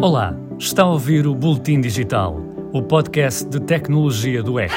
[0.00, 2.40] Olá, está a ouvir o Boletim Digital,
[2.72, 4.70] o podcast de tecnologia do EC.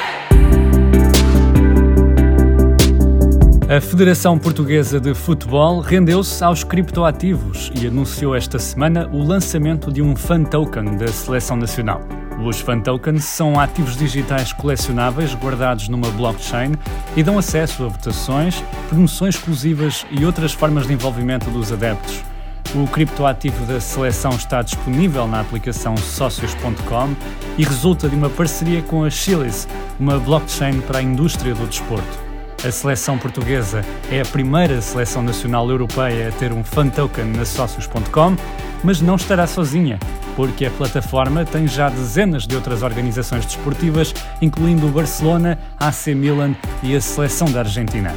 [3.69, 10.01] A Federação Portuguesa de Futebol rendeu-se aos criptoativos e anunciou esta semana o lançamento de
[10.01, 12.01] um fan token da seleção nacional.
[12.43, 16.71] Os fan tokens são ativos digitais colecionáveis guardados numa blockchain
[17.15, 22.30] e dão acesso a votações, promoções exclusivas e outras formas de envolvimento dos adeptos.
[22.73, 27.13] O criptoativo da seleção está disponível na aplicação Socios.com
[27.57, 29.67] e resulta de uma parceria com a Chilis,
[29.99, 32.31] uma blockchain para a indústria do desporto.
[32.65, 37.43] A seleção portuguesa é a primeira seleção nacional europeia a ter um fan token na
[37.43, 38.37] Socios.com,
[38.85, 39.99] mas não estará sozinha,
[40.37, 46.55] porque a plataforma tem já dezenas de outras organizações desportivas, incluindo o Barcelona, AC Milan
[46.81, 48.13] e a seleção da Argentina.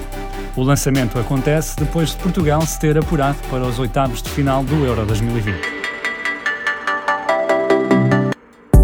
[0.56, 4.84] O lançamento acontece depois de Portugal se ter apurado para os oitavos de final do
[4.84, 5.74] Euro 2020.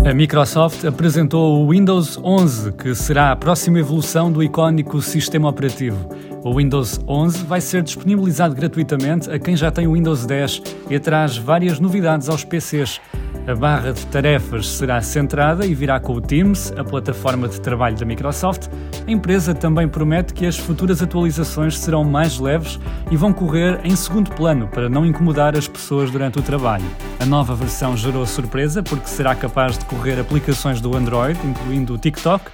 [0.05, 6.09] A Microsoft apresentou o Windows 11, que será a próxima evolução do icónico sistema operativo.
[6.43, 10.99] O Windows 11 vai ser disponibilizado gratuitamente a quem já tem o Windows 10 e
[10.99, 13.01] traz várias novidades aos PCs.
[13.47, 17.97] A barra de tarefas será centrada e virá com o Teams, a plataforma de trabalho
[17.97, 18.69] da Microsoft.
[19.07, 22.79] A empresa também promete que as futuras atualizações serão mais leves
[23.11, 26.85] e vão correr em segundo plano para não incomodar as pessoas durante o trabalho.
[27.19, 31.99] A nova versão gerou surpresa porque será capaz de correr aplicações do Android, incluindo o
[31.99, 32.45] TikTok.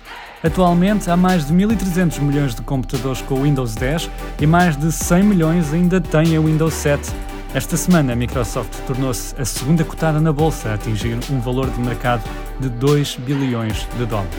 [0.43, 4.11] Atualmente há mais de 1.300 milhões de computadores com o Windows 10
[4.41, 7.36] e mais de 100 milhões ainda têm o Windows 7.
[7.57, 11.81] Esta semana, a Microsoft tornou-se a segunda cotada na bolsa a atingir um valor de
[11.81, 12.23] mercado
[12.61, 14.35] de 2 bilhões de dólares.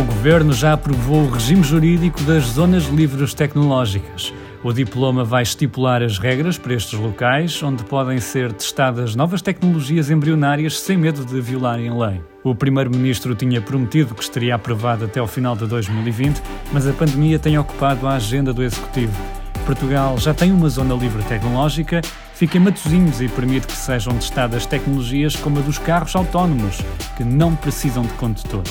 [0.00, 4.32] O governo já aprovou o regime jurídico das zonas livres tecnológicas.
[4.62, 10.08] O diploma vai estipular as regras para estes locais, onde podem ser testadas novas tecnologias
[10.08, 12.22] embrionárias sem medo de violarem a lei.
[12.42, 16.40] O primeiro-ministro tinha prometido que estaria aprovado até ao final de 2020,
[16.72, 19.43] mas a pandemia tem ocupado a agenda do executivo.
[19.64, 22.02] Portugal já tem uma zona livre tecnológica,
[22.34, 26.80] fica em Matosinhos e permite que sejam testadas tecnologias como a dos carros autónomos,
[27.16, 28.62] que não precisam de condutor.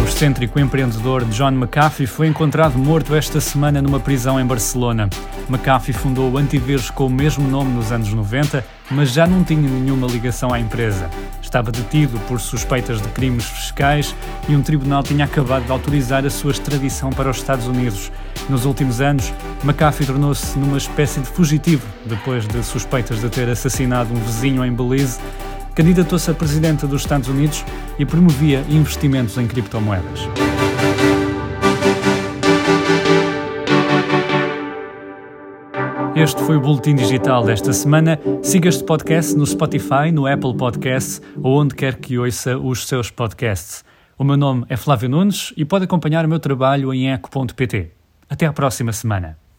[0.00, 5.08] O excêntrico empreendedor John McAfee foi encontrado morto esta semana numa prisão em Barcelona.
[5.48, 9.68] McAfee fundou o antivírus com o mesmo nome nos anos 90, mas já não tinha
[9.68, 11.08] nenhuma ligação à empresa.
[11.48, 14.14] Estava detido por suspeitas de crimes fiscais
[14.50, 18.12] e um tribunal tinha acabado de autorizar a sua extradição para os Estados Unidos.
[18.50, 19.32] Nos últimos anos,
[19.64, 24.70] McAfee tornou-se numa espécie de fugitivo depois de suspeitas de ter assassinado um vizinho em
[24.70, 25.18] Belize.
[25.74, 27.64] Candidatou-se a presidente dos Estados Unidos
[27.98, 30.28] e promovia investimentos em criptomoedas.
[36.28, 38.20] Este foi o Boletim Digital desta semana.
[38.42, 43.10] Siga este podcast no Spotify, no Apple Podcasts ou onde quer que ouça os seus
[43.10, 43.82] podcasts.
[44.18, 47.92] O meu nome é Flávio Nunes e pode acompanhar o meu trabalho em eco.pt.
[48.28, 49.47] Até à próxima semana.